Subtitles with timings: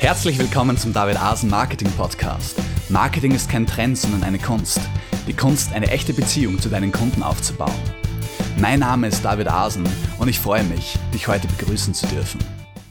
[0.00, 2.56] Herzlich willkommen zum David Asen Marketing Podcast.
[2.88, 4.80] Marketing ist kein Trend, sondern eine Kunst.
[5.26, 7.74] Die Kunst, eine echte Beziehung zu deinen Kunden aufzubauen.
[8.58, 9.84] Mein Name ist David Asen
[10.20, 12.38] und ich freue mich, dich heute begrüßen zu dürfen.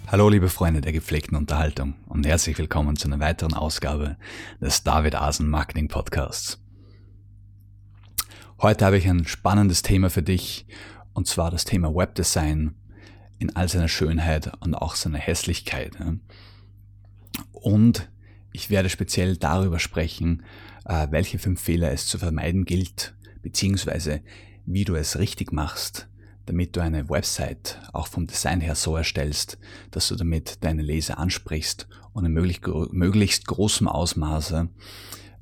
[0.07, 4.17] Hallo liebe Freunde der gepflegten Unterhaltung und herzlich willkommen zu einer weiteren Ausgabe
[4.59, 6.61] des David Asen Marketing Podcasts.
[8.61, 10.67] Heute habe ich ein spannendes Thema für dich
[11.13, 12.75] und zwar das Thema Webdesign
[13.39, 15.93] in all seiner Schönheit und auch seiner Hässlichkeit.
[17.51, 18.09] Und
[18.51, 20.43] ich werde speziell darüber sprechen,
[20.85, 24.21] äh, welche fünf Fehler es zu vermeiden gilt, beziehungsweise
[24.65, 26.07] wie du es richtig machst,
[26.45, 29.57] damit du eine Website auch vom Design her so erstellst,
[29.91, 34.69] dass du damit deine Leser ansprichst und in möglichst großem Ausmaße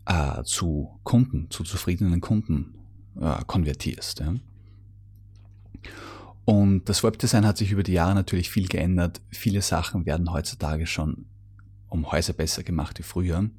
[0.06, 2.76] äh, zu Kunden, zu zufriedenen Kunden
[3.20, 4.20] äh, konvertierst.
[4.20, 4.36] Ja.
[6.46, 9.22] Und das Webdesign hat sich über die Jahre natürlich viel geändert.
[9.32, 11.26] Viele Sachen werden heutzutage schon
[11.96, 13.50] um Häuser besser gemacht wie früher.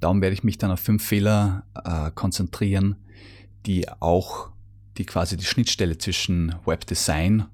[0.00, 2.96] Darum werde ich mich dann auf fünf Fehler äh, konzentrieren,
[3.66, 4.50] die auch,
[4.96, 7.46] die quasi die Schnittstelle zwischen Webdesign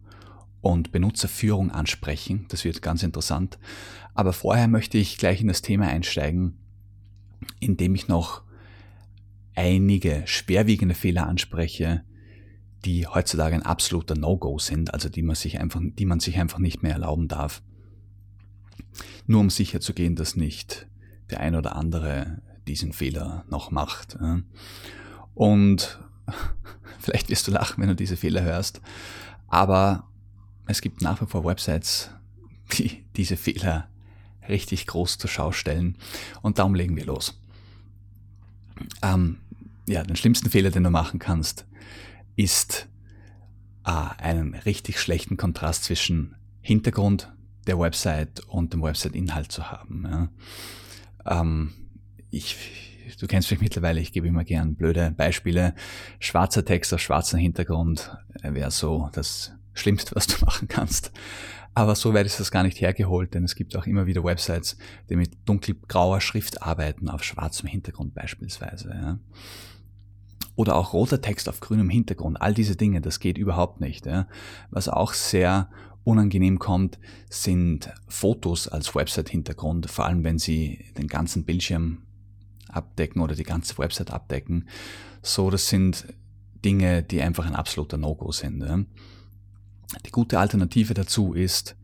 [0.60, 2.46] und Benutzerführung ansprechen.
[2.48, 3.58] Das wird ganz interessant.
[4.14, 6.58] Aber vorher möchte ich gleich in das Thema einsteigen,
[7.60, 8.42] indem ich noch
[9.54, 12.02] einige schwerwiegende Fehler anspreche,
[12.84, 16.58] die heutzutage ein absoluter No-Go sind, also die man sich einfach, die man sich einfach
[16.58, 17.62] nicht mehr erlauben darf.
[19.26, 20.86] Nur um sicher zu gehen, dass nicht
[21.30, 24.18] der ein oder andere diesen Fehler noch macht.
[25.34, 26.00] Und
[26.98, 28.80] vielleicht wirst du lachen, wenn du diese Fehler hörst,
[29.48, 30.04] aber
[30.66, 32.10] es gibt nach wie vor Websites,
[32.72, 33.88] die diese Fehler
[34.48, 35.96] richtig groß zur Schau stellen.
[36.42, 37.40] Und darum legen wir los.
[39.02, 39.38] Ähm,
[39.86, 41.66] ja, den schlimmsten Fehler, den du machen kannst,
[42.36, 42.88] ist
[43.84, 47.32] äh, einen richtig schlechten Kontrast zwischen Hintergrund
[47.66, 50.06] der Website und dem Website-Inhalt zu haben.
[51.26, 51.40] Ja.
[51.40, 51.72] Ähm,
[52.30, 52.56] ich,
[53.18, 55.74] du kennst mich mittlerweile, ich gebe immer gern blöde Beispiele.
[56.18, 61.12] Schwarzer Text auf schwarzem Hintergrund wäre so das Schlimmste, was du machen kannst.
[61.74, 64.76] Aber so weit ist das gar nicht hergeholt, denn es gibt auch immer wieder Websites,
[65.08, 68.90] die mit dunkelgrauer Schrift arbeiten, auf schwarzem Hintergrund beispielsweise.
[68.90, 69.18] Ja.
[70.56, 72.42] Oder auch roter Text auf grünem Hintergrund.
[72.42, 74.04] All diese Dinge, das geht überhaupt nicht.
[74.04, 74.26] Ja.
[74.70, 75.70] Was auch sehr
[76.04, 82.02] unangenehm kommt, sind Fotos als Website-Hintergrund, vor allem wenn sie den ganzen Bildschirm
[82.68, 84.68] abdecken oder die ganze Website abdecken.
[85.22, 86.06] So, das sind
[86.64, 88.86] Dinge, die einfach ein absoluter No-Go sind.
[90.06, 91.76] Die gute Alternative dazu ist,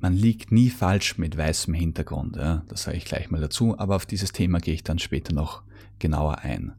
[0.00, 2.36] man liegt nie falsch mit weißem Hintergrund.
[2.36, 5.62] Das sage ich gleich mal dazu, aber auf dieses Thema gehe ich dann später noch
[5.98, 6.72] genauer ein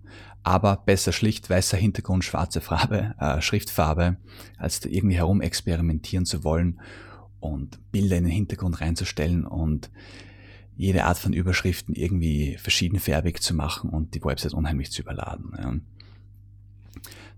[0.43, 4.17] aber besser schlicht weißer Hintergrund, schwarze Farbe, äh, Schriftfarbe,
[4.57, 6.79] als da irgendwie herum experimentieren zu wollen
[7.39, 9.91] und Bilder in den Hintergrund reinzustellen und
[10.75, 15.51] jede Art von Überschriften irgendwie verschiedenfärbig zu machen und die Website unheimlich zu überladen.
[15.57, 15.73] Ja.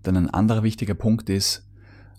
[0.04, 1.68] Dann ein anderer wichtiger Punkt ist,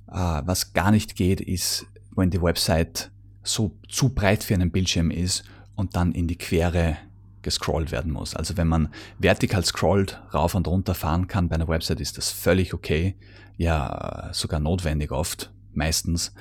[0.10, 1.86] äh, was gar nicht geht, ist,
[2.16, 5.44] wenn die Website so zu breit für einen Bildschirm ist
[5.76, 6.98] und dann in die Quere
[7.44, 8.36] gescrollt werden muss.
[8.36, 8.90] Also wenn man
[9.20, 13.16] vertikal scrollt, rauf und runter fahren kann bei einer Website, ist das völlig okay.
[13.58, 16.34] Ja, sogar notwendig oft, meistens.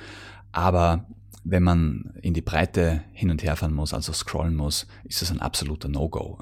[0.51, 1.05] Aber
[1.43, 5.29] wenn man in die Breite hin und her fahren muss, also scrollen muss, ist das
[5.29, 6.39] ein absoluter No-Go.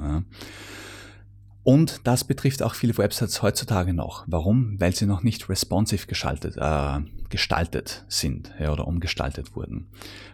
[1.64, 4.24] Und das betrifft auch viele Websites heutzutage noch.
[4.28, 4.80] Warum?
[4.80, 9.88] Weil sie noch nicht responsive geschaltet, äh, gestaltet sind ja, oder umgestaltet wurden.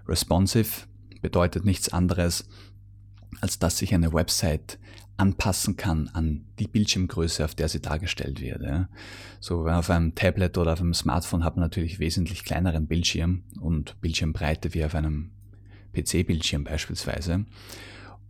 [0.07, 0.87] Responsive
[1.21, 2.47] bedeutet nichts anderes,
[3.41, 4.79] als dass sich eine Website
[5.17, 8.61] anpassen kann an die Bildschirmgröße, auf der sie dargestellt wird.
[8.61, 8.87] Ja.
[9.39, 13.99] So auf einem Tablet oder auf einem Smartphone hat man natürlich wesentlich kleineren Bildschirm und
[14.01, 15.31] Bildschirmbreite wie auf einem
[15.93, 17.45] PC-Bildschirm beispielsweise.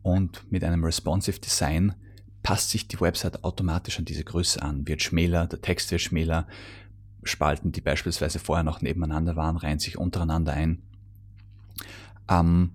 [0.01, 1.93] Und mit einem responsive Design
[2.41, 6.47] passt sich die Website automatisch an diese Größe an, wird schmäler, der Text wird schmäler,
[7.23, 10.81] Spalten, die beispielsweise vorher noch nebeneinander waren, reihen sich untereinander ein.
[12.29, 12.71] Ähm,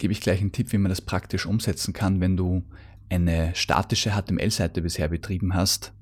[0.00, 2.64] gebe ich gleich einen Tipp, wie man das praktisch umsetzen kann, wenn du
[3.10, 5.92] eine statische HTML-Seite bisher betrieben hast.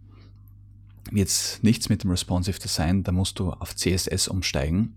[1.11, 4.95] Jetzt nichts mit dem Responsive Design, da musst du auf CSS umsteigen.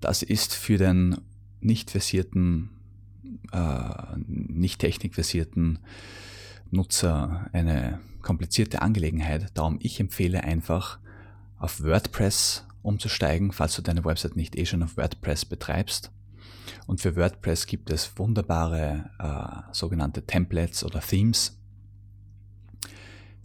[0.00, 1.16] Das ist für den
[1.60, 2.68] nicht versierten,
[3.52, 3.88] äh,
[4.26, 5.78] nicht technikversierten
[6.70, 9.46] Nutzer eine komplizierte Angelegenheit.
[9.54, 10.98] Darum ich empfehle einfach
[11.58, 16.10] auf WordPress umzusteigen, falls du deine Website nicht eh schon auf WordPress betreibst.
[16.86, 21.58] Und für WordPress gibt es wunderbare äh, sogenannte Templates oder Themes,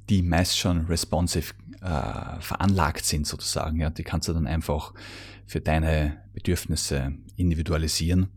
[0.10, 3.80] die meist schon responsive äh, veranlagt sind sozusagen.
[3.80, 4.94] Ja, die kannst du dann einfach
[5.46, 8.30] für deine Bedürfnisse individualisieren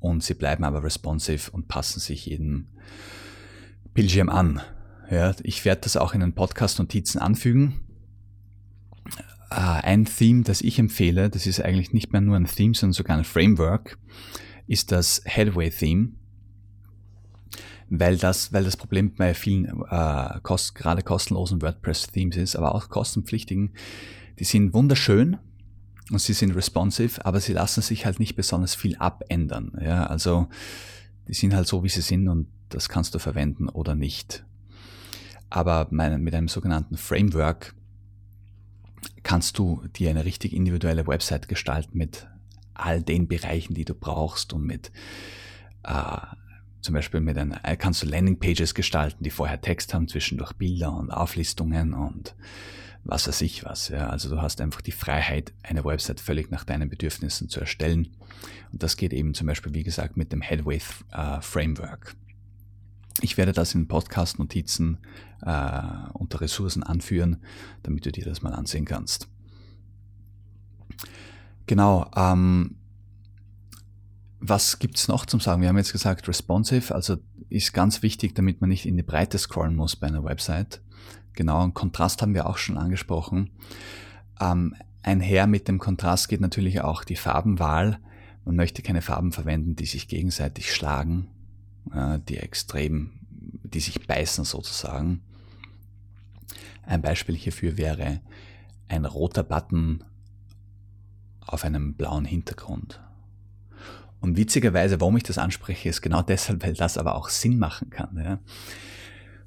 [0.00, 2.68] und sie bleiben aber responsive und passen sich jedem
[3.94, 4.60] Bildschirm an.
[5.10, 7.80] Ja, ich werde das auch in den Podcast-Notizen anfügen.
[9.52, 12.94] Äh, ein Theme, das ich empfehle, das ist eigentlich nicht mehr nur ein Theme, sondern
[12.94, 13.98] sogar ein Framework,
[14.66, 16.12] ist das Headway-Theme
[17.94, 22.88] weil das, weil das Problem bei vielen äh, kost, gerade kostenlosen WordPress-Themes ist, aber auch
[22.88, 23.74] kostenpflichtigen,
[24.38, 25.36] die sind wunderschön
[26.10, 29.78] und sie sind responsive, aber sie lassen sich halt nicht besonders viel abändern.
[29.78, 30.48] Ja, also
[31.28, 34.42] die sind halt so, wie sie sind und das kannst du verwenden oder nicht.
[35.50, 37.74] Aber mit einem sogenannten Framework
[39.22, 42.26] kannst du dir eine richtig individuelle Website gestalten mit
[42.74, 44.92] all den Bereichen, die du brauchst und mit
[45.84, 46.16] äh,
[46.80, 50.92] zum Beispiel mit einer, äh, kannst du Landingpages gestalten, die vorher Text haben, zwischendurch Bilder
[50.92, 52.34] und Auflistungen und
[53.04, 53.88] was weiß ich was.
[53.88, 54.08] Ja.
[54.08, 58.08] Also du hast einfach die Freiheit, eine Website völlig nach deinen Bedürfnissen zu erstellen.
[58.72, 60.80] Und das geht eben zum Beispiel, wie gesagt, mit dem Headway
[61.12, 62.14] äh, Framework.
[63.20, 64.98] Ich werde das in Podcast-Notizen
[65.42, 65.82] äh,
[66.14, 67.38] unter Ressourcen anführen,
[67.82, 69.28] damit du dir das mal ansehen kannst.
[71.66, 72.76] Genau, ähm,
[74.40, 75.62] was gibt's noch zum Sagen?
[75.62, 77.18] Wir haben jetzt gesagt, responsive, also
[77.48, 80.80] ist ganz wichtig, damit man nicht in die Breite scrollen muss bei einer Website.
[81.34, 83.50] Genau, und Kontrast haben wir auch schon angesprochen.
[84.40, 87.98] Ähm, einher mit dem Kontrast geht natürlich auch die Farbenwahl.
[88.44, 91.28] Man möchte keine Farben verwenden, die sich gegenseitig schlagen,
[92.28, 95.22] die extrem, die sich beißen sozusagen.
[96.84, 98.20] Ein Beispiel hierfür wäre
[98.88, 100.04] ein roter Button
[101.40, 103.00] auf einem blauen Hintergrund.
[104.20, 107.90] Und witzigerweise, warum ich das anspreche, ist genau deshalb, weil das aber auch Sinn machen
[107.90, 108.16] kann.
[108.16, 108.38] Ja.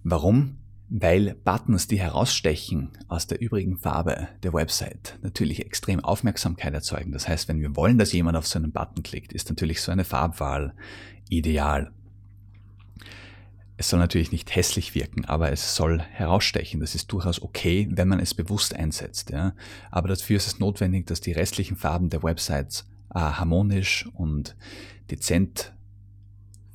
[0.03, 0.57] Warum?
[0.87, 7.11] Weil Buttons, die herausstechen aus der übrigen Farbe der Website, natürlich extrem Aufmerksamkeit erzeugen.
[7.11, 9.91] Das heißt, wenn wir wollen, dass jemand auf so einen Button klickt, ist natürlich so
[9.91, 10.75] eine Farbwahl
[11.27, 11.91] ideal.
[13.77, 16.79] Es soll natürlich nicht hässlich wirken, aber es soll herausstechen.
[16.79, 19.31] Das ist durchaus okay, wenn man es bewusst einsetzt.
[19.31, 19.53] Ja.
[19.91, 24.55] Aber dafür ist es notwendig, dass die restlichen Farben der Websites äh, harmonisch und
[25.11, 25.73] dezent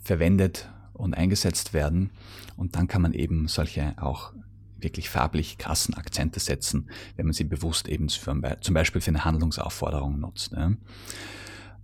[0.02, 2.10] verwendet und eingesetzt werden.
[2.56, 4.34] Und dann kann man eben solche auch
[4.78, 9.24] wirklich farblich krassen Akzente setzen, wenn man sie bewusst eben für, zum Beispiel für eine
[9.24, 10.52] Handlungsaufforderung nutzt.
[10.52, 10.72] Ja.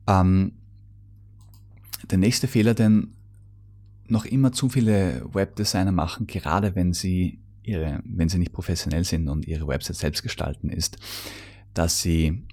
[0.07, 0.53] Ähm,
[2.11, 3.16] der nächste Fehler, den
[4.09, 9.29] noch immer zu viele Webdesigner machen, gerade wenn sie ihre, wenn sie nicht professionell sind
[9.29, 10.99] und ihre Website selbst gestalten, ist,
[11.75, 12.47] dass sie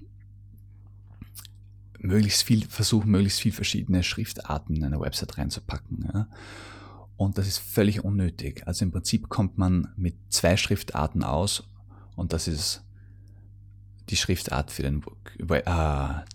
[1.98, 6.10] möglichst viel, versuchen, möglichst viel verschiedene Schriftarten in eine Website reinzupacken.
[6.12, 6.28] Ja.
[7.16, 8.66] Und das ist völlig unnötig.
[8.66, 11.64] Also im Prinzip kommt man mit zwei Schriftarten aus
[12.16, 12.82] und das ist
[14.10, 15.02] die Schriftart für den
[15.48, 15.62] äh,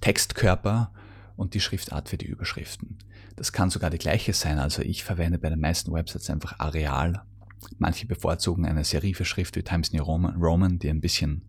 [0.01, 0.91] Textkörper
[1.35, 2.97] und die Schriftart für die Überschriften.
[3.39, 4.59] Das kann sogar die gleiche sein.
[4.59, 7.21] Also ich verwende bei den meisten Websites einfach Areal.
[7.77, 11.45] Manche bevorzugen eine Serife Schrift wie Times New Roman, die ein bisschen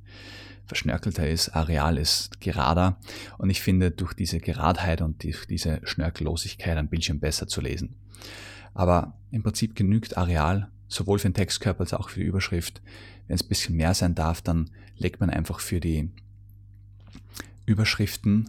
[0.67, 3.01] verschnörkelter ist, Areal ist gerader
[3.39, 7.97] und ich finde durch diese Geradheit und durch diese Schnörkellosigkeit am Bildschirm besser zu lesen.
[8.73, 12.83] Aber im Prinzip genügt Areal sowohl für den Textkörper als auch für die Überschrift.
[13.27, 16.09] Wenn es ein bisschen mehr sein darf, dann legt man einfach für die
[17.67, 18.49] Überschriften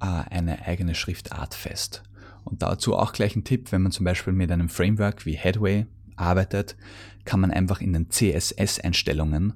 [0.00, 2.04] äh, eine eigene Schriftart fest.
[2.44, 5.86] Und dazu auch gleich ein Tipp, wenn man zum Beispiel mit einem Framework wie Headway
[6.16, 6.76] arbeitet,
[7.24, 9.54] kann man einfach in den CSS-Einstellungen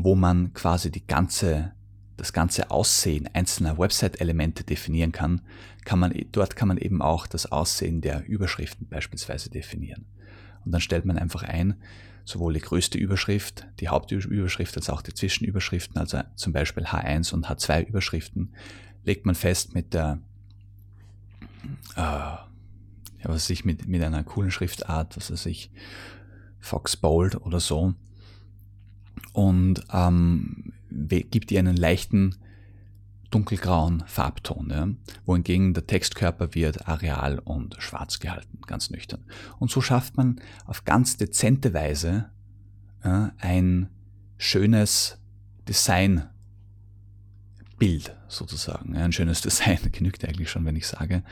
[0.00, 1.72] wo man quasi die ganze,
[2.16, 5.40] das ganze Aussehen einzelner Website-Elemente definieren kann,
[5.84, 10.06] kann man, dort kann man eben auch das Aussehen der Überschriften beispielsweise definieren.
[10.64, 11.82] Und dann stellt man einfach ein,
[12.24, 17.48] sowohl die größte Überschrift, die Hauptüberschrift als auch die Zwischenüberschriften, also zum Beispiel H1 und
[17.48, 18.54] H2 Überschriften,
[19.02, 20.20] legt man fest mit der,
[21.96, 22.46] äh, ja,
[23.24, 25.70] was ich, mit, mit einer coolen Schriftart, was weiß ich,
[26.60, 27.94] Fox Bold oder so,
[29.32, 32.36] und ähm, gibt ihr einen leichten
[33.30, 34.88] dunkelgrauen Farbton, ja,
[35.26, 39.24] wohingegen der Textkörper wird areal und schwarz gehalten, ganz nüchtern.
[39.58, 42.30] Und so schafft man auf ganz dezente Weise
[43.04, 43.90] ja, ein
[44.38, 45.18] schönes
[47.78, 48.96] Designbild sozusagen.
[48.96, 51.22] Ein schönes Design genügt eigentlich schon, wenn ich sage,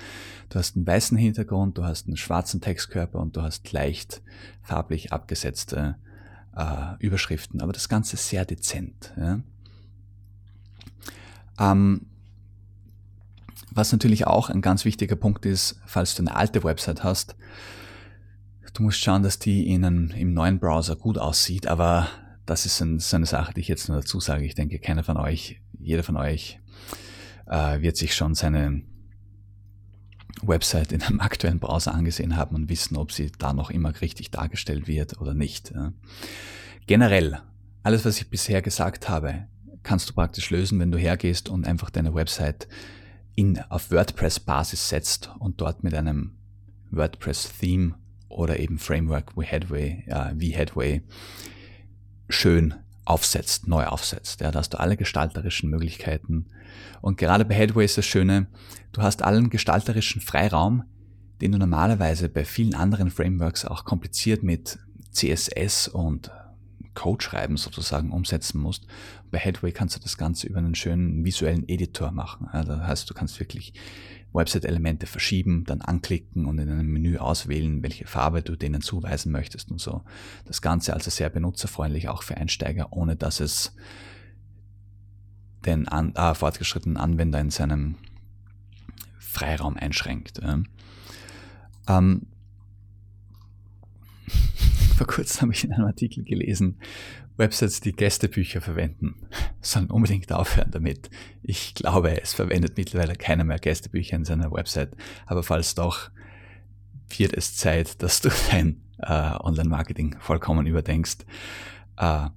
[0.49, 4.23] du hast einen weißen Hintergrund, du hast einen schwarzen Textkörper und du hast leicht
[4.63, 5.97] farblich abgesetzte
[6.57, 9.13] äh, Überschriften, aber das Ganze sehr dezent.
[9.17, 9.41] Ja.
[11.59, 12.07] Ähm,
[13.71, 17.37] was natürlich auch ein ganz wichtiger Punkt ist, falls du eine alte Website hast,
[18.73, 22.09] du musst schauen, dass die in einem, im neuen Browser gut aussieht, aber
[22.47, 24.45] das ist ein, so eine Sache, die ich jetzt nur dazu sage.
[24.45, 26.59] Ich denke, keiner von euch, jeder von euch
[27.47, 28.83] äh, wird sich schon seine
[30.43, 34.33] Website in einem aktuellen Browser angesehen haben und wissen, ob sie da noch immer richtig
[34.33, 35.73] dargestellt wird oder nicht.
[36.87, 37.41] Generell,
[37.85, 39.47] alles, was ich bisher gesagt habe,
[39.85, 42.67] kannst du praktisch lösen, wenn du hergehst und einfach deine Website
[43.37, 46.37] in, auf WordPress-Basis setzt und dort mit einem
[46.91, 47.95] WordPress-Theme
[48.29, 51.03] oder eben Framework wie Headway, äh, wie Headway
[52.29, 52.75] schön
[53.07, 54.41] aufsetzt, neu aufsetzt.
[54.41, 56.47] Ja, da hast du alle gestalterischen Möglichkeiten.
[57.01, 58.47] Und gerade bei Headway ist das Schöne,
[58.93, 60.85] du hast allen gestalterischen Freiraum,
[61.41, 64.79] den du normalerweise bei vielen anderen Frameworks auch kompliziert mit
[65.13, 66.31] CSS und
[66.97, 68.87] Code schreiben sozusagen umsetzen musst.
[69.31, 72.49] Bei Headway kannst du das Ganze über einen schönen visuellen Editor machen.
[72.53, 73.73] Ja, das heißt, du kannst wirklich
[74.33, 79.71] Website-Elemente verschieben, dann anklicken und in einem Menü auswählen, welche Farbe du denen zuweisen möchtest
[79.71, 80.03] und so.
[80.45, 83.75] Das Ganze also sehr benutzerfreundlich, auch für Einsteiger, ohne dass es
[85.65, 87.97] den an, äh, fortgeschrittenen Anwender in seinem
[89.19, 90.41] Freiraum einschränkt.
[91.89, 92.27] Ähm,
[94.97, 96.79] vor kurzem habe ich in einem Artikel gelesen,
[97.37, 99.15] Websites, die Gästebücher verwenden,
[99.61, 101.11] sollen unbedingt aufhören damit.
[101.43, 104.97] Ich glaube, es verwendet mittlerweile keiner mehr Gästebücher in seiner Website.
[105.27, 106.11] Aber falls doch,
[107.17, 111.19] wird es Zeit, dass du dein äh, Online-Marketing vollkommen überdenkst.
[111.99, 112.29] Äh,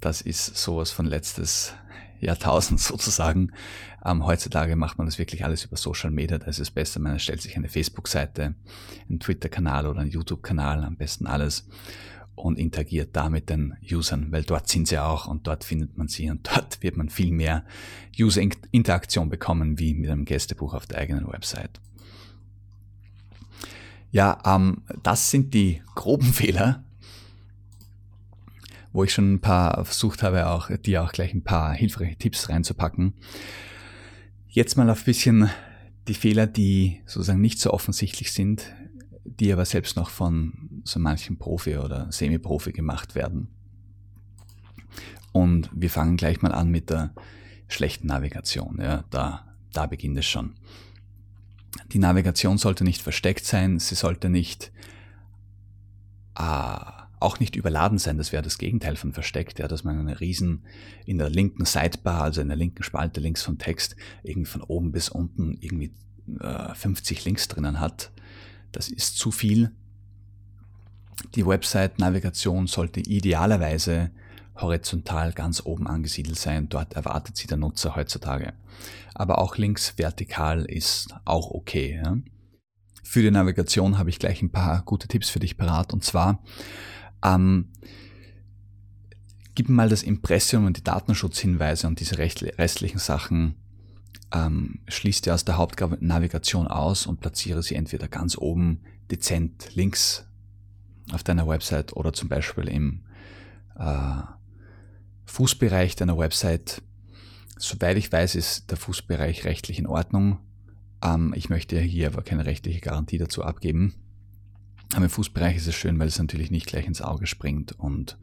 [0.00, 1.74] das ist sowas von letztes
[2.20, 3.52] Jahrtausend sozusagen.
[4.04, 6.38] Ähm, heutzutage macht man das wirklich alles über Social Media.
[6.38, 8.54] Da ist es besser, man erstellt sich eine Facebook-Seite,
[9.08, 11.66] einen Twitter-Kanal oder einen YouTube-Kanal, am besten alles
[12.34, 16.08] und interagiert da mit den Usern, weil dort sind sie auch und dort findet man
[16.08, 17.64] sie und dort wird man viel mehr
[18.18, 21.80] User-Interaktion bekommen wie mit einem Gästebuch auf der eigenen Website.
[24.10, 26.83] Ja, ähm, das sind die groben Fehler,
[28.94, 32.48] wo ich schon ein paar versucht habe, auch dir auch gleich ein paar hilfreiche Tipps
[32.48, 33.14] reinzupacken.
[34.46, 35.50] Jetzt mal auf ein bisschen
[36.06, 38.72] die Fehler, die sozusagen nicht so offensichtlich sind,
[39.24, 43.48] die aber selbst noch von so manchen Profi oder Semi-Profi gemacht werden.
[45.32, 47.14] Und wir fangen gleich mal an mit der
[47.66, 48.78] schlechten Navigation.
[48.80, 50.54] Ja, da, da beginnt es schon.
[51.92, 54.70] Die Navigation sollte nicht versteckt sein, sie sollte nicht
[56.38, 60.20] äh, auch nicht überladen sein, das wäre das Gegenteil von versteckt, ja, dass man eine
[60.20, 60.64] riesen
[61.06, 64.92] in der linken Sidebar, also in der linken Spalte links vom Text, irgendwie von oben
[64.92, 65.92] bis unten irgendwie
[66.40, 68.12] äh, 50 Links drinnen hat.
[68.72, 69.72] Das ist zu viel.
[71.34, 74.10] Die Website-Navigation sollte idealerweise
[74.56, 76.68] horizontal ganz oben angesiedelt sein.
[76.68, 78.52] Dort erwartet sie der Nutzer heutzutage.
[79.14, 82.00] Aber auch links vertikal ist auch okay.
[82.04, 82.16] Ja.
[83.02, 85.92] Für die Navigation habe ich gleich ein paar gute Tipps für dich parat.
[85.92, 86.42] Und zwar
[87.24, 87.70] ähm,
[89.54, 93.56] gib mal das Impressum und die Datenschutzhinweise und diese restlichen Sachen
[94.32, 100.26] ähm, schließ dir aus der Hauptnavigation aus und platziere sie entweder ganz oben dezent links
[101.12, 103.02] auf deiner Website oder zum Beispiel im
[103.78, 104.22] äh,
[105.26, 106.82] Fußbereich deiner Website.
[107.56, 110.38] Soweit ich weiß, ist der Fußbereich rechtlich in Ordnung.
[111.02, 113.94] Ähm, ich möchte hier aber keine rechtliche Garantie dazu abgeben.
[114.94, 118.16] Aber im Fußbereich ist es schön, weil es natürlich nicht gleich ins Auge springt und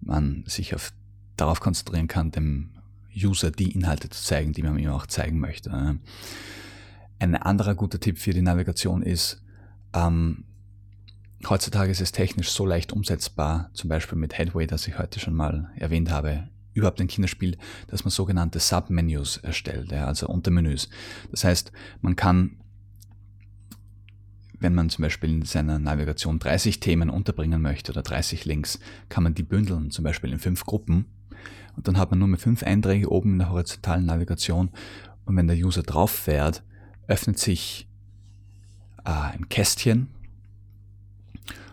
[0.00, 0.92] man sich auf,
[1.36, 2.70] darauf konzentrieren kann, dem
[3.16, 5.98] User die Inhalte zu zeigen, die man ihm auch zeigen möchte.
[7.18, 9.42] Ein anderer guter Tipp für die Navigation ist,
[9.94, 10.44] ähm,
[11.48, 15.34] heutzutage ist es technisch so leicht umsetzbar, zum Beispiel mit Headway, das ich heute schon
[15.34, 17.56] mal erwähnt habe, überhaupt ein Kinderspiel,
[17.88, 20.88] dass man sogenannte Submenus erstellt, ja, also Untermenüs.
[21.30, 21.72] Das heißt,
[22.02, 22.59] man kann
[24.60, 29.24] wenn man zum Beispiel in seiner Navigation 30 Themen unterbringen möchte oder 30 Links, kann
[29.24, 31.06] man die bündeln, zum Beispiel in fünf Gruppen.
[31.76, 34.70] Und dann hat man nur mehr fünf Einträge oben in der horizontalen Navigation.
[35.24, 36.62] Und wenn der User drauf fährt,
[37.08, 37.88] öffnet sich
[39.04, 40.08] äh, ein Kästchen,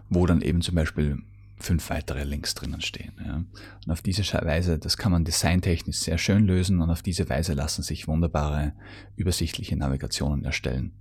[0.10, 1.18] wo dann eben zum Beispiel
[1.60, 3.14] fünf weitere Links drinnen stehen.
[3.24, 3.44] Ja.
[3.86, 7.54] Und auf diese Weise, das kann man designtechnisch sehr schön lösen und auf diese Weise
[7.54, 8.74] lassen sich wunderbare,
[9.16, 10.94] übersichtliche Navigationen erstellen.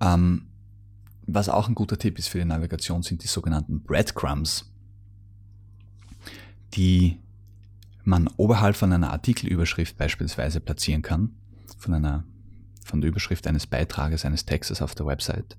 [0.00, 0.46] Ähm,
[1.26, 4.70] was auch ein guter Tipp ist für die Navigation, sind die sogenannten Breadcrumbs,
[6.74, 7.18] die
[8.04, 11.34] man oberhalb von einer Artikelüberschrift beispielsweise platzieren kann,
[11.78, 12.24] von einer
[12.84, 15.56] von der Überschrift eines Beitrages, eines Textes auf der Website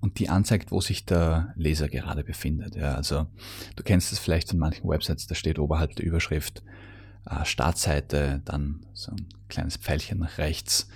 [0.00, 2.74] und die anzeigt, wo sich der Leser gerade befindet.
[2.74, 3.26] Ja, also
[3.76, 6.62] du kennst es vielleicht von manchen Websites, da steht oberhalb der Überschrift
[7.30, 10.88] äh, Startseite, dann so ein kleines Pfeilchen nach rechts,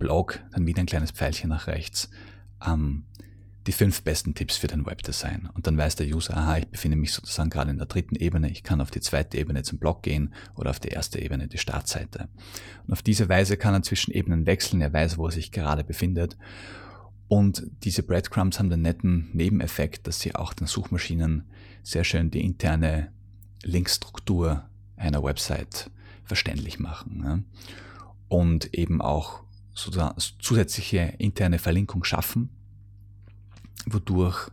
[0.00, 2.10] Blog, dann wieder ein kleines Pfeilchen nach rechts,
[2.66, 3.04] ähm,
[3.66, 5.48] die fünf besten Tipps für dein Webdesign.
[5.54, 8.50] Und dann weiß der User, aha, ich befinde mich sozusagen gerade in der dritten Ebene,
[8.50, 11.58] ich kann auf die zweite Ebene zum Blog gehen oder auf die erste Ebene die
[11.58, 12.28] Startseite.
[12.86, 15.84] Und auf diese Weise kann er zwischen Ebenen wechseln, er weiß, wo er sich gerade
[15.84, 16.36] befindet.
[17.28, 21.44] Und diese Breadcrumbs haben den netten Nebeneffekt, dass sie auch den Suchmaschinen
[21.84, 23.12] sehr schön die interne
[23.62, 24.64] Linkstruktur
[24.96, 25.90] einer Website
[26.24, 27.44] verständlich machen.
[28.28, 32.50] Und eben auch zusätzliche interne Verlinkung schaffen,
[33.86, 34.50] wodurch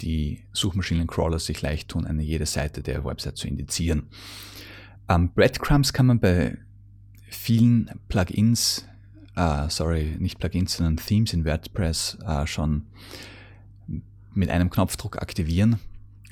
[0.00, 4.04] die Suchmaschinencrawler sich leicht tun, eine jede Seite der Website zu indizieren.
[5.08, 6.56] Ähm, Breadcrumbs kann man bei
[7.28, 8.86] vielen Plugins,
[9.36, 12.86] äh, sorry, nicht Plugins, sondern Themes in WordPress äh, schon
[14.32, 15.78] mit einem Knopfdruck aktivieren.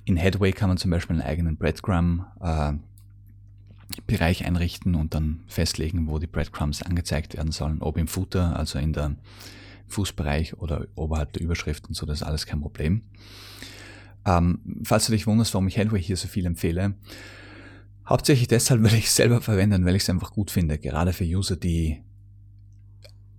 [0.04, 2.72] In Headway kann man zum Beispiel einen eigenen Breadcrumb äh,
[4.06, 8.78] Bereich einrichten und dann festlegen, wo die Breadcrumbs angezeigt werden sollen, ob im Footer, also
[8.78, 9.16] in der
[9.88, 13.02] Fußbereich oder oberhalb der Überschrift und so, das ist alles kein Problem.
[14.26, 16.94] Ähm, falls du dich wunderst, warum ich Headway hier so viel empfehle,
[18.06, 21.24] hauptsächlich deshalb, weil ich es selber verwende, weil ich es einfach gut finde, gerade für
[21.24, 22.02] User, die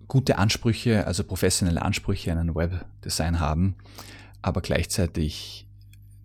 [0.07, 3.75] gute Ansprüche, also professionelle Ansprüche an ein Webdesign haben,
[4.41, 5.68] aber gleichzeitig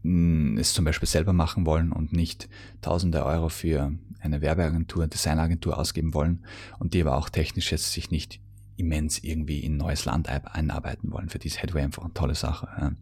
[0.04, 2.48] es zum Beispiel selber machen wollen und nicht
[2.82, 6.44] tausende Euro für eine Werbeagentur, Designagentur ausgeben wollen
[6.78, 8.40] und die aber auch technisch jetzt sich nicht
[8.76, 11.28] immens irgendwie in neues Land einarbeiten wollen.
[11.28, 12.96] Für die ist Headway einfach eine tolle Sache.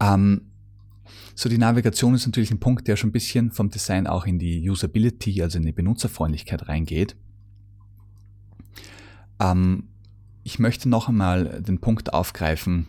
[0.00, 0.42] Ähm,
[1.34, 4.38] so, die Navigation ist natürlich ein Punkt, der schon ein bisschen vom Design auch in
[4.38, 7.16] die Usability, also in die Benutzerfreundlichkeit reingeht.
[9.38, 9.88] Ähm,
[10.42, 12.88] ich möchte noch einmal den Punkt aufgreifen,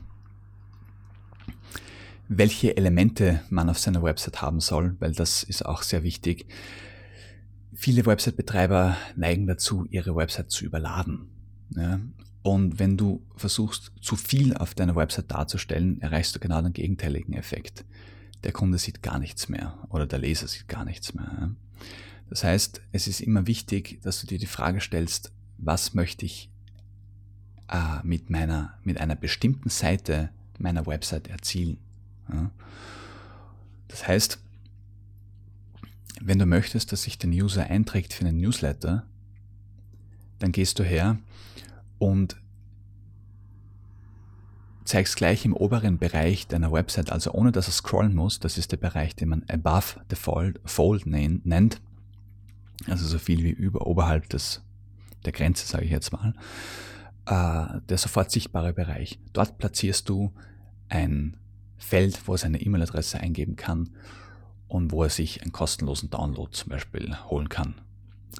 [2.33, 6.45] welche Elemente man auf seiner Website haben soll, weil das ist auch sehr wichtig.
[7.73, 11.27] Viele Website-Betreiber neigen dazu, ihre Website zu überladen.
[11.75, 11.99] Ja?
[12.41, 17.33] Und wenn du versuchst, zu viel auf deiner Website darzustellen, erreichst du genau den gegenteiligen
[17.33, 17.83] Effekt.
[18.45, 21.53] Der Kunde sieht gar nichts mehr oder der Leser sieht gar nichts mehr.
[22.29, 26.49] Das heißt, es ist immer wichtig, dass du dir die Frage stellst, was möchte ich
[27.67, 31.77] äh, mit meiner, mit einer bestimmten Seite meiner Website erzielen?
[32.33, 32.51] Ja.
[33.87, 34.39] Das heißt,
[36.21, 39.05] wenn du möchtest, dass sich der User einträgt für einen Newsletter,
[40.39, 41.17] dann gehst du her
[41.97, 42.37] und
[44.85, 48.71] zeigst gleich im oberen Bereich deiner Website, also ohne dass er scrollen muss, das ist
[48.71, 51.81] der Bereich, den man above the fold, fold nennt,
[52.87, 54.61] also so viel wie über, oberhalb des,
[55.25, 56.33] der Grenze, sage ich jetzt mal,
[57.25, 59.19] äh, der sofort sichtbare Bereich.
[59.33, 60.33] Dort platzierst du
[60.89, 61.37] ein
[61.81, 63.89] Feld, wo er seine E-Mail-Adresse eingeben kann
[64.67, 67.81] und wo er sich einen kostenlosen Download zum Beispiel holen kann,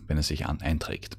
[0.07, 1.17] wenn er sich an, einträgt.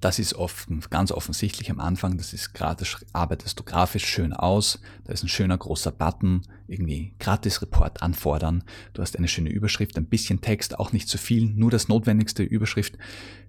[0.00, 4.80] Das ist oft ganz offensichtlich am Anfang, das ist gratis, arbeitest du grafisch schön aus,
[5.04, 10.06] da ist ein schöner großer Button, irgendwie Gratis-Report anfordern, du hast eine schöne Überschrift, ein
[10.06, 12.98] bisschen Text, auch nicht zu viel, nur das notwendigste Überschrift,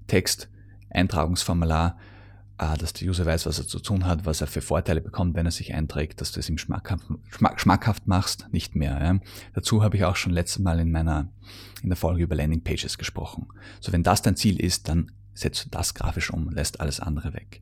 [0.05, 0.47] Text,
[0.91, 1.97] Eintragungsformular,
[2.77, 5.45] dass der User weiß, was er zu tun hat, was er für Vorteile bekommt, wenn
[5.45, 7.05] er sich einträgt, dass du es ihm schmackhaft,
[7.55, 8.99] schmackhaft machst, nicht mehr.
[9.01, 9.19] Ja.
[9.53, 11.29] Dazu habe ich auch schon letztes Mal in meiner
[11.81, 13.47] in der Folge über Landing Pages gesprochen.
[13.81, 17.33] So, wenn das dein Ziel ist, dann setzt du das grafisch um, lässt alles andere
[17.33, 17.61] weg.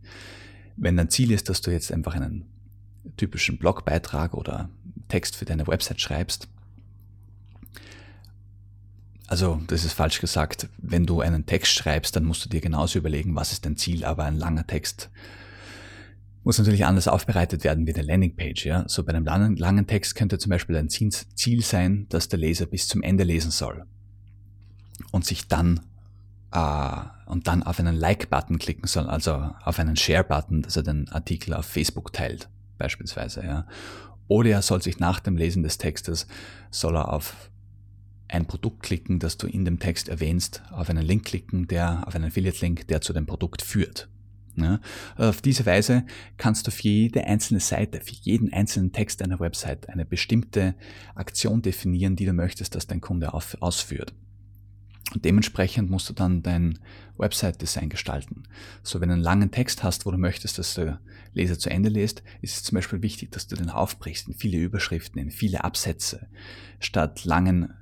[0.78, 2.46] Wenn dein Ziel ist, dass du jetzt einfach einen
[3.18, 4.70] typischen Blogbeitrag oder
[5.08, 6.48] Text für deine Website schreibst,
[9.32, 10.68] also, das ist falsch gesagt.
[10.78, 14.04] Wenn du einen Text schreibst, dann musst du dir genauso überlegen, was ist dein Ziel,
[14.04, 15.10] aber ein langer Text
[16.44, 18.66] muss natürlich anders aufbereitet werden wie eine Landingpage.
[18.66, 18.84] Ja?
[18.90, 22.66] So bei einem langen, langen Text könnte zum Beispiel ein Ziel sein, dass der Leser
[22.66, 23.86] bis zum Ende lesen soll
[25.14, 25.80] und sich dann
[26.52, 31.08] äh, und dann auf einen Like-Button klicken soll, also auf einen Share-Button, dass er den
[31.08, 33.46] Artikel auf Facebook teilt, beispielsweise.
[33.46, 33.66] Ja?
[34.28, 36.28] Oder er soll sich nach dem Lesen des Textes
[36.70, 37.51] soll er auf
[38.32, 42.16] ein Produkt klicken, das du in dem Text erwähnst, auf einen Link klicken, der, auf
[42.16, 44.10] einen Affiliate-Link, der zu dem Produkt führt.
[44.56, 44.82] Ja,
[45.16, 46.06] auf diese Weise
[46.38, 50.76] kannst du für jede einzelne Seite, für jeden einzelnen Text deiner Website eine bestimmte
[51.16, 54.14] Aktion definieren, die du möchtest, dass dein Kunde auf, ausführt.
[55.14, 56.80] Und dementsprechend musst du dann dein
[57.18, 58.44] Website-Design gestalten.
[58.84, 61.00] So, wenn du einen langen Text hast, wo du möchtest, dass der
[61.34, 64.58] Leser zu Ende liest, ist es zum Beispiel wichtig, dass du den aufbrichst in viele
[64.58, 66.28] Überschriften, in viele Absätze,
[66.80, 67.74] statt langen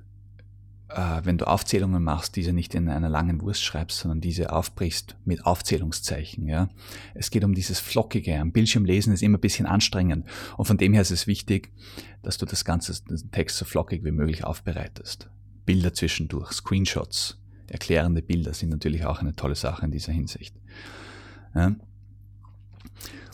[0.94, 5.16] äh, wenn du Aufzählungen machst, diese nicht in einer langen Wurst schreibst, sondern diese aufbrichst
[5.24, 6.46] mit Aufzählungszeichen.
[6.48, 6.68] Ja?
[7.14, 8.38] Es geht um dieses Flockige.
[8.38, 10.26] Am Bildschirm lesen ist immer ein bisschen anstrengend.
[10.56, 11.72] Und von dem her ist es wichtig,
[12.22, 15.30] dass du das ganze den Text so flockig wie möglich aufbereitest.
[15.64, 20.56] Bilder zwischendurch, Screenshots, erklärende Bilder sind natürlich auch eine tolle Sache in dieser Hinsicht.
[21.54, 21.76] Ja?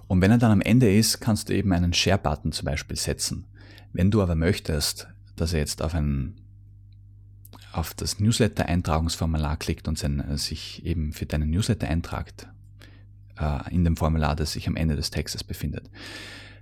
[0.08, 3.46] Und wenn er dann am Ende ist, kannst du eben einen Share-Button zum Beispiel setzen.
[3.92, 6.36] Wenn du aber möchtest, dass er jetzt auf ein
[7.76, 12.48] auf das Newsletter-Eintragungsformular klickt und sein, äh, sich eben für deinen Newsletter eintragt,
[13.38, 15.90] äh, in dem Formular, das sich am Ende des Textes befindet,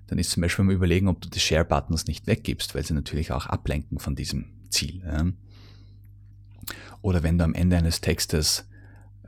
[0.07, 3.33] dann ist zum Beispiel mal überlegen, ob du die Share-Buttons nicht weggibst, weil sie natürlich
[3.33, 5.03] auch ablenken von diesem Ziel.
[7.01, 8.69] Oder wenn du am Ende eines Textes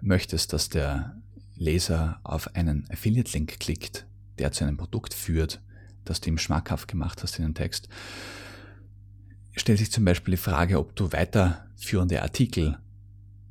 [0.02, 1.16] möchtest, dass der
[1.54, 4.06] Leser auf einen Affiliate-Link klickt,
[4.38, 5.62] der zu einem Produkt führt,
[6.04, 7.88] das du ihm schmackhaft gemacht hast in dem Text,
[9.56, 11.12] stellt sich zum Beispiel die Frage, ob du
[11.76, 12.78] weiterführende Artikel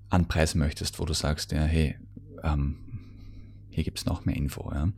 [0.09, 1.95] anpreisen möchtest, wo du sagst, ja, hey,
[2.43, 2.77] ähm,
[3.69, 4.71] hier gibt's noch mehr Info.
[4.73, 4.89] Ja.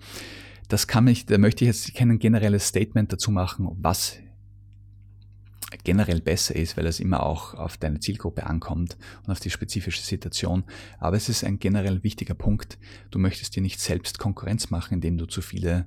[0.68, 4.18] Das kann mich, da möchte ich jetzt kein generelles Statement dazu machen, was
[5.84, 10.02] generell besser ist, weil es immer auch auf deine Zielgruppe ankommt und auf die spezifische
[10.02, 10.64] Situation.
[11.00, 12.78] Aber es ist ein generell wichtiger Punkt.
[13.12, 15.86] Du möchtest dir nicht selbst Konkurrenz machen, indem du zu viele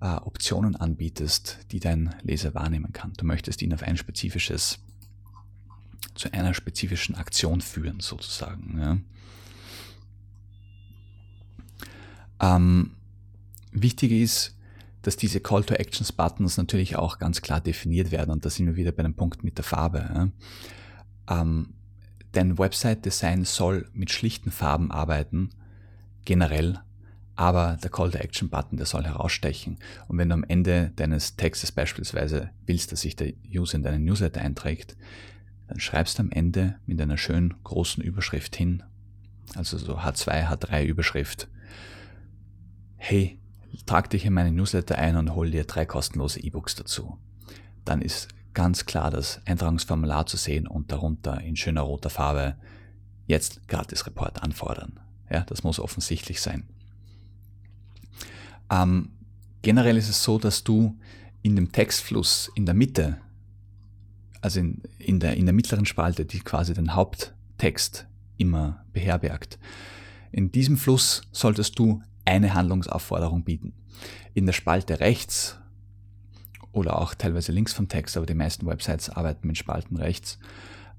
[0.00, 3.12] äh, Optionen anbietest, die dein Leser wahrnehmen kann.
[3.16, 4.83] Du möchtest ihn auf ein spezifisches,
[6.14, 8.78] zu einer spezifischen Aktion führen, sozusagen.
[12.40, 12.56] Ja.
[12.56, 12.92] Ähm,
[13.72, 14.56] wichtig ist,
[15.02, 18.66] dass diese Call to Actions Buttons natürlich auch ganz klar definiert werden und da sind
[18.66, 20.32] wir wieder bei dem Punkt mit der Farbe.
[21.28, 21.40] Ja.
[21.40, 21.74] Ähm,
[22.32, 25.50] dein Website Design soll mit schlichten Farben arbeiten,
[26.24, 26.80] generell,
[27.36, 29.78] aber der Call to Action Button, der soll herausstechen.
[30.08, 34.04] Und wenn du am Ende deines Textes beispielsweise willst, dass sich der User in deinen
[34.04, 34.96] Newsletter einträgt,
[35.66, 38.82] dann schreibst du am Ende mit einer schönen großen Überschrift hin,
[39.54, 41.48] also so H2, H3 Überschrift,
[42.96, 43.38] hey,
[43.86, 47.18] trag dich in meine Newsletter ein und hol dir drei kostenlose E-Books dazu.
[47.84, 52.56] Dann ist ganz klar das Eintragungsformular zu sehen und darunter in schöner roter Farbe
[53.26, 55.00] jetzt gratis Report anfordern.
[55.30, 56.68] Ja, das muss offensichtlich sein.
[58.70, 59.10] Ähm,
[59.62, 60.98] generell ist es so, dass du
[61.42, 63.18] in dem Textfluss in der Mitte,
[64.44, 69.58] also in, in, der, in der mittleren Spalte, die quasi den Haupttext immer beherbergt,
[70.32, 73.72] in diesem Fluss solltest du eine Handlungsaufforderung bieten.
[74.34, 75.58] In der Spalte rechts
[76.72, 80.38] oder auch teilweise links vom Text, aber die meisten Websites arbeiten mit Spalten rechts,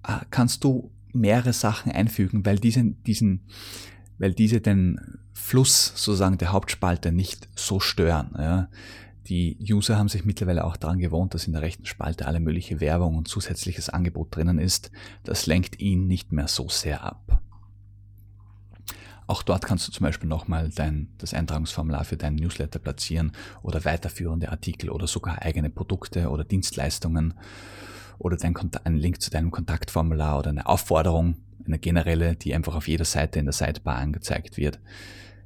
[0.07, 3.41] äh, kannst du mehrere Sachen einfügen, weil diese, diesen,
[4.17, 8.33] weil diese den Fluss sozusagen der Hauptspalte nicht so stören.
[8.37, 8.69] Ja.
[9.27, 12.79] Die User haben sich mittlerweile auch daran gewohnt, dass in der rechten Spalte alle mögliche
[12.79, 14.91] Werbung und zusätzliches Angebot drinnen ist.
[15.23, 17.41] Das lenkt ihn nicht mehr so sehr ab.
[19.27, 23.31] Auch dort kannst du zum Beispiel nochmal dein, das Eintragungsformular für deinen Newsletter platzieren
[23.63, 27.33] oder weiterführende Artikel oder sogar eigene Produkte oder Dienstleistungen
[28.19, 32.87] oder dein, ein Link zu deinem Kontaktformular oder eine Aufforderung, eine generelle, die einfach auf
[32.87, 34.79] jeder Seite in der Sidebar angezeigt wird.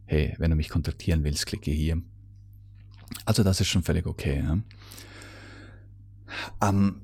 [0.06, 2.02] Hey, wenn du mich kontaktieren willst, klicke hier.
[3.26, 4.44] Also das ist schon völlig okay.
[4.44, 4.58] Ja.
[6.62, 7.02] Ähm,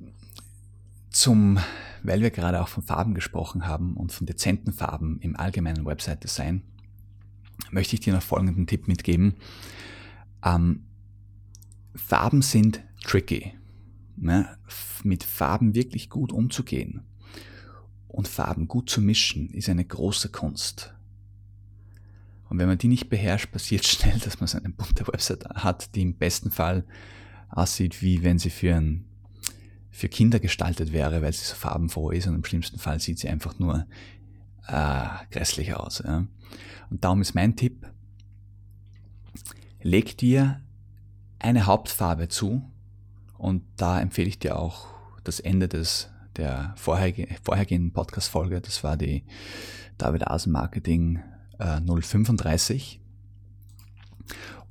[1.10, 1.60] zum
[2.06, 6.62] weil wir gerade auch von Farben gesprochen haben und von dezenten Farben im allgemeinen Website-Design,
[7.72, 9.36] möchte ich dir noch folgenden Tipp mitgeben.
[10.44, 10.86] Ähm,
[11.96, 13.54] Farben sind tricky.
[14.18, 14.58] Ne?
[15.04, 17.02] Mit Farben wirklich gut umzugehen
[18.08, 20.95] und Farben gut zu mischen, ist eine große Kunst.
[22.50, 25.96] Und wenn man die nicht beherrscht, passiert schnell, dass man so eine bunte Website hat,
[25.96, 26.86] die im besten Fall
[27.50, 29.06] aussieht, wie wenn sie für ein
[29.92, 33.30] für Kinder gestaltet wäre, weil sie so farbenfroh ist und im schlimmsten Fall sieht sie
[33.30, 33.86] einfach nur
[34.68, 36.04] äh, grässlich aus.
[36.06, 36.28] Ja.
[36.90, 37.88] Und darum ist mein Tipp,
[39.82, 40.60] leg dir
[41.40, 42.70] eine Hauptfarbe zu
[43.38, 44.88] und da empfehle ich dir auch
[45.24, 49.24] das Ende des der vorherge vorhergehenden Podcast-Folge, das war die
[49.98, 51.22] David Asen Marketing
[51.60, 53.00] äh, 035.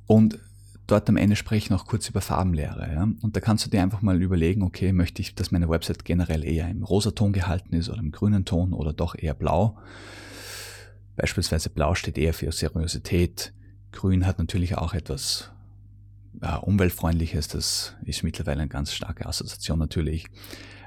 [0.07, 0.39] Und
[0.87, 2.91] dort am Ende spreche ich noch kurz über Farbenlehre.
[2.93, 3.03] Ja?
[3.03, 6.43] Und da kannst du dir einfach mal überlegen, okay, möchte ich, dass meine Website generell
[6.43, 9.77] eher im Rosaton gehalten ist oder im grünen Ton oder doch eher blau.
[11.15, 13.53] Beispielsweise blau steht eher für Seriosität.
[13.91, 15.51] Grün hat natürlich auch etwas
[16.41, 17.47] äh, Umweltfreundliches.
[17.47, 20.27] Das ist mittlerweile eine ganz starke Assoziation natürlich.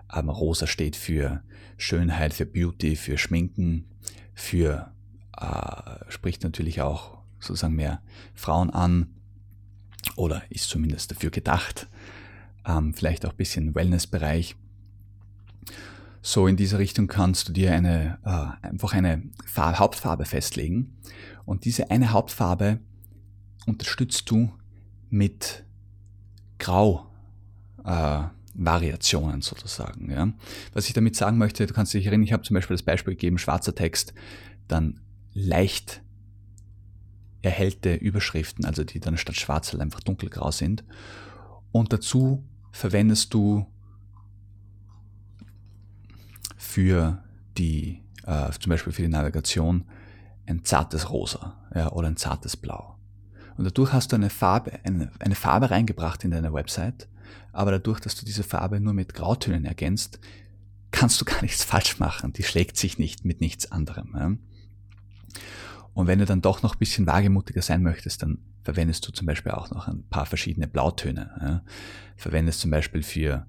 [0.06, 1.42] Aber rosa steht für
[1.76, 3.86] Schönheit, für Beauty, für Schminken,
[4.34, 4.92] für
[5.40, 8.00] äh, spricht natürlich auch sozusagen mehr
[8.34, 9.14] Frauen an
[10.16, 11.88] oder ist zumindest dafür gedacht.
[12.66, 14.56] Ähm, vielleicht auch ein bisschen Wellnessbereich.
[16.20, 20.96] So in dieser Richtung kannst du dir eine, äh, einfach eine Farbe, Hauptfarbe festlegen
[21.44, 22.80] und diese eine Hauptfarbe
[23.66, 24.52] unterstützt du
[25.10, 25.64] mit
[26.58, 27.06] Grau.
[27.84, 28.24] Äh,
[29.40, 30.10] sozusagen.
[30.10, 30.32] Ja.
[30.72, 33.14] Was ich damit sagen möchte, du kannst dich erinnern, ich habe zum Beispiel das Beispiel
[33.14, 34.12] gegeben, schwarzer Text,
[34.66, 35.00] dann
[35.38, 36.02] leicht
[37.42, 40.84] erhellte Überschriften, also die dann statt schwarz halt einfach dunkelgrau sind.
[41.70, 43.66] Und dazu verwendest du
[46.56, 47.22] für
[47.56, 49.84] die, äh, zum Beispiel für die Navigation,
[50.46, 52.96] ein zartes Rosa ja, oder ein zartes Blau.
[53.56, 57.08] Und dadurch hast du eine Farbe, eine, eine Farbe reingebracht in deine Website,
[57.52, 60.18] aber dadurch, dass du diese Farbe nur mit Grautönen ergänzt,
[60.90, 62.32] kannst du gar nichts falsch machen.
[62.32, 64.40] Die schlägt sich nicht mit nichts anderem.
[65.98, 69.26] Und wenn du dann doch noch ein bisschen wagemutiger sein möchtest, dann verwendest du zum
[69.26, 71.28] Beispiel auch noch ein paar verschiedene Blautöne.
[71.40, 71.62] Ja.
[72.14, 73.48] Verwendest zum Beispiel für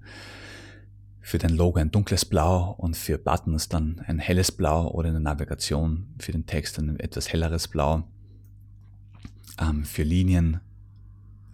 [1.20, 5.14] für dein Logo ein dunkles Blau und für Buttons dann ein helles Blau oder in
[5.14, 8.02] der Navigation für den Text ein etwas helleres Blau.
[9.60, 10.58] Ähm, für Linien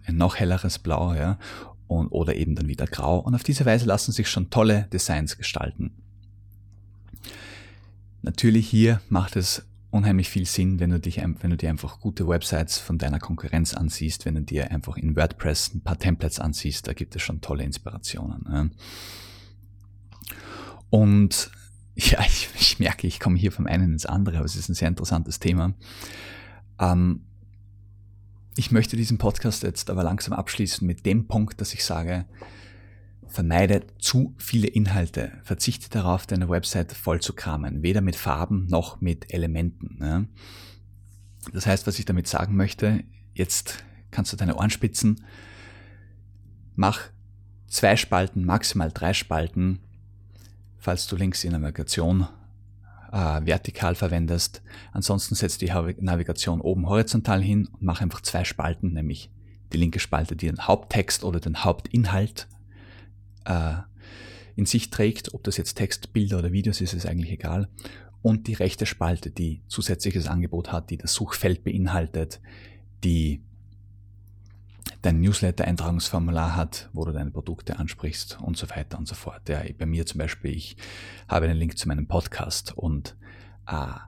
[0.07, 1.37] ein noch helleres Blau, ja,
[1.85, 3.19] und, oder eben dann wieder grau.
[3.19, 5.91] Und auf diese Weise lassen sich schon tolle Designs gestalten.
[8.23, 12.27] Natürlich hier macht es unheimlich viel Sinn, wenn du, dich, wenn du dir einfach gute
[12.27, 16.87] Websites von deiner Konkurrenz ansiehst, wenn du dir einfach in WordPress ein paar Templates ansiehst,
[16.87, 18.45] da gibt es schon tolle Inspirationen.
[18.49, 18.69] Ja.
[20.89, 21.51] Und
[21.95, 24.75] ja, ich, ich merke, ich komme hier vom einen ins andere, aber es ist ein
[24.75, 25.73] sehr interessantes Thema.
[26.79, 27.21] Ähm,
[28.55, 32.25] ich möchte diesen Podcast jetzt aber langsam abschließen mit dem Punkt, dass ich sage,
[33.27, 39.01] vermeide zu viele Inhalte, verzichte darauf, deine Website voll zu kramen, weder mit Farben noch
[39.01, 39.97] mit Elementen.
[39.99, 40.27] Ne?
[41.53, 45.23] Das heißt, was ich damit sagen möchte, jetzt kannst du deine Ohren spitzen,
[46.75, 47.01] mach
[47.67, 49.79] zwei Spalten, maximal drei Spalten,
[50.77, 52.27] falls du links die Navigation
[53.11, 54.61] äh, vertikal verwendest.
[54.91, 59.31] Ansonsten setzt die Navigation oben horizontal hin und mach einfach zwei Spalten, nämlich
[59.73, 62.47] die linke Spalte, die den Haupttext oder den Hauptinhalt
[63.47, 63.77] äh,
[64.55, 65.33] in sich trägt.
[65.33, 67.69] Ob das jetzt Text, Bilder oder Videos ist, ist eigentlich egal.
[68.21, 72.41] Und die rechte Spalte, die zusätzliches Angebot hat, die das Suchfeld beinhaltet,
[73.03, 73.41] die
[75.01, 79.47] dein Newsletter-Eintragungsformular hat, wo du deine Produkte ansprichst und so weiter und so fort.
[79.47, 80.75] Ja, bei mir zum Beispiel, ich
[81.27, 83.15] habe einen Link zu meinem Podcast und
[83.65, 84.01] ah,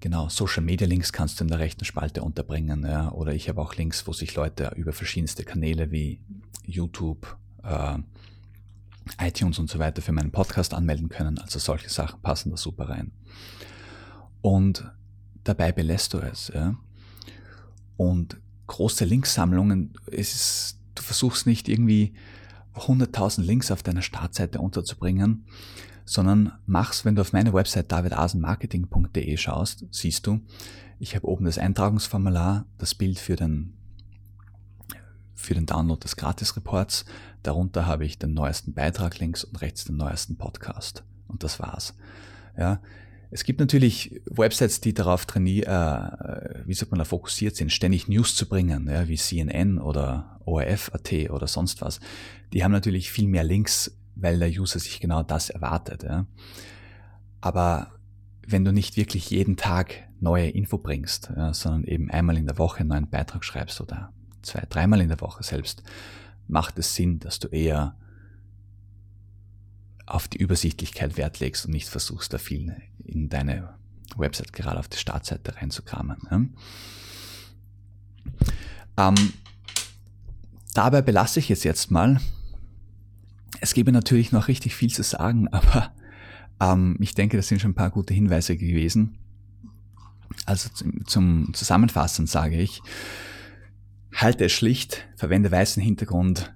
[0.00, 2.84] genau, Social Media Links kannst du in der rechten Spalte unterbringen.
[2.84, 6.20] Ja, oder ich habe auch Links, wo sich Leute über verschiedenste Kanäle wie
[6.64, 7.98] YouTube, äh,
[9.20, 11.38] iTunes und so weiter für meinen Podcast anmelden können.
[11.38, 13.12] Also solche Sachen passen da super rein.
[14.40, 14.90] Und
[15.44, 16.50] dabei belässt du es.
[16.54, 16.74] Ja?
[17.96, 19.94] Und große Linksammlungen.
[20.10, 22.14] Es ist, du versuchst nicht irgendwie
[22.74, 25.44] 100.000 Links auf deiner Startseite unterzubringen,
[26.04, 30.40] sondern mach's, wenn du auf meine Website davidasenmarketing.de schaust, siehst du,
[30.98, 33.74] ich habe oben das Eintragungsformular, das Bild für den,
[35.44, 37.04] für den Download des Gratis-Reports,
[37.42, 41.04] darunter habe ich den neuesten Beitrag links und rechts den neuesten Podcast.
[41.28, 41.94] Und das war's.
[42.56, 42.80] Ja,
[43.30, 48.06] es gibt natürlich Websites, die darauf trainieren, äh, wie sagt man da, fokussiert sind, ständig
[48.06, 51.98] News zu bringen, ja, wie CNN oder ORF.at oder sonst was.
[52.52, 56.04] Die haben natürlich viel mehr Links, weil der User sich genau das erwartet.
[56.04, 56.26] Ja.
[57.40, 57.92] Aber
[58.46, 62.58] wenn du nicht wirklich jeden Tag neue Info bringst, ja, sondern eben einmal in der
[62.58, 64.12] Woche einen neuen Beitrag schreibst oder
[64.44, 65.82] zwei, dreimal in der Woche selbst,
[66.46, 67.96] macht es Sinn, dass du eher
[70.06, 73.74] auf die Übersichtlichkeit Wert legst und nicht versuchst, da viel in deine
[74.16, 76.18] Website gerade auf die Startseite reinzukramen.
[76.30, 76.48] Ne?
[78.96, 79.32] Ähm,
[80.74, 82.20] dabei belasse ich es jetzt mal.
[83.60, 85.92] Es gäbe natürlich noch richtig viel zu sagen, aber
[86.60, 89.18] ähm, ich denke, das sind schon ein paar gute Hinweise gewesen.
[90.46, 92.82] Also zum, zum Zusammenfassen sage ich,
[94.14, 96.54] halte es schlicht, verwende weißen Hintergrund,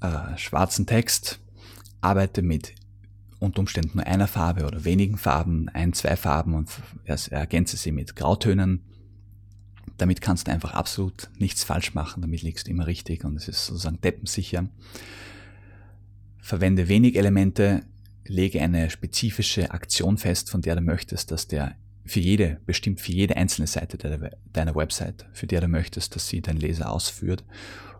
[0.00, 1.40] äh, schwarzen Text,
[2.00, 2.74] arbeite mit
[3.38, 6.70] unter Umständen nur einer Farbe oder wenigen Farben, ein, zwei Farben und
[7.04, 8.82] ergänze sie mit Grautönen.
[9.98, 13.48] Damit kannst du einfach absolut nichts falsch machen, damit liegst du immer richtig und es
[13.48, 14.68] ist sozusagen deppensicher.
[16.38, 17.82] Verwende wenig Elemente,
[18.24, 23.12] lege eine spezifische Aktion fest, von der du möchtest, dass der für jede, bestimmt für
[23.12, 23.98] jede einzelne Seite
[24.52, 27.44] deiner Website, für der du möchtest, dass sie dein Leser ausführt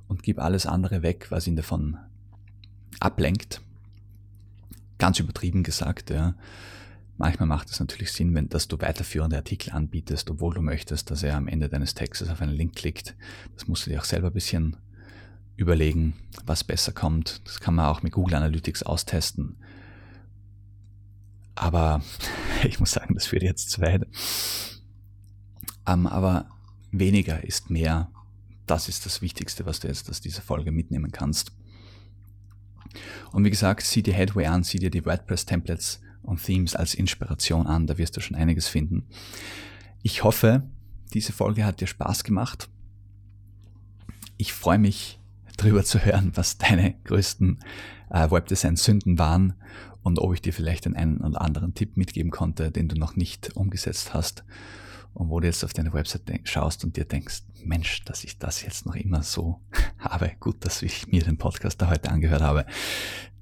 [0.08, 1.96] und gib alles andere weg, was ihn davon
[3.00, 3.60] ablenkt
[5.02, 6.36] ganz übertrieben gesagt, ja.
[7.18, 11.24] Manchmal macht es natürlich Sinn, wenn, dass du weiterführende Artikel anbietest, obwohl du möchtest, dass
[11.24, 13.16] er am Ende deines Textes auf einen Link klickt.
[13.56, 14.76] Das musst du dir auch selber ein bisschen
[15.56, 16.14] überlegen,
[16.46, 17.40] was besser kommt.
[17.46, 19.56] Das kann man auch mit Google Analytics austesten.
[21.56, 22.00] Aber
[22.68, 24.06] ich muss sagen, das führt jetzt zu weit.
[25.84, 26.48] Um, ähm, aber
[26.90, 28.10] weniger ist mehr.
[28.66, 31.52] Das ist das Wichtigste, was du jetzt aus dieser Folge mitnehmen kannst.
[33.32, 37.66] Und wie gesagt, sieh dir Headway an, sieh dir die WordPress-Templates und Themes als Inspiration
[37.66, 39.08] an, da wirst du schon einiges finden.
[40.02, 40.62] Ich hoffe,
[41.14, 42.68] diese Folge hat dir Spaß gemacht.
[44.36, 45.20] Ich freue mich
[45.56, 47.58] darüber zu hören, was deine größten
[48.12, 49.54] äh, Webdesign-Sünden waren
[50.02, 53.16] und ob ich dir vielleicht den einen oder anderen Tipp mitgeben konnte, den du noch
[53.16, 54.44] nicht umgesetzt hast
[55.14, 58.62] und wo du jetzt auf deine Website schaust und dir denkst, Mensch, dass ich das
[58.62, 59.60] jetzt noch immer so
[59.98, 60.32] habe.
[60.40, 62.66] Gut, dass ich mir den Podcast da heute angehört habe.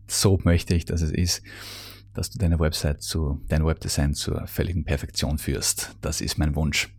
[0.07, 1.43] So möchte ich, dass es ist,
[2.15, 5.97] dass du deine Website zu, dein Webdesign zur völligen Perfektion führst.
[6.01, 6.95] Das ist mein Wunsch.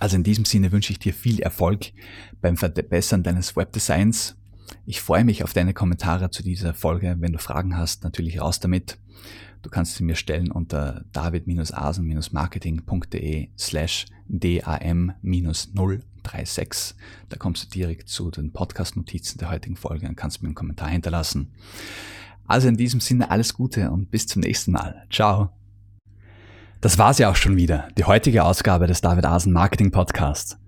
[0.00, 1.92] Also in diesem Sinne wünsche ich dir viel Erfolg
[2.40, 4.36] beim Verbessern deines Webdesigns.
[4.86, 7.16] Ich freue mich auf deine Kommentare zu dieser Folge.
[7.18, 8.96] Wenn du Fragen hast, natürlich raus damit.
[9.62, 16.94] Du kannst sie mir stellen unter david-asen-marketing.de slash dam-036.
[17.30, 20.90] Da kommst du direkt zu den Podcast-Notizen der heutigen Folge und kannst mir einen Kommentar
[20.90, 21.54] hinterlassen.
[22.46, 25.06] Also in diesem Sinne alles Gute und bis zum nächsten Mal.
[25.10, 25.48] Ciao.
[26.82, 30.58] Das war's ja auch schon wieder, die heutige Ausgabe des David Asen Marketing Podcasts.